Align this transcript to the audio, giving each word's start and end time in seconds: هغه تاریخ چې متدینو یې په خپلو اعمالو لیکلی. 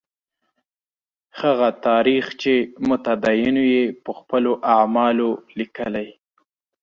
هغه 1.41 1.69
تاریخ 1.87 2.25
چې 2.41 2.53
متدینو 2.89 3.63
یې 3.73 3.83
په 4.03 4.11
خپلو 4.19 4.51
اعمالو 4.75 5.29
لیکلی. 5.57 6.09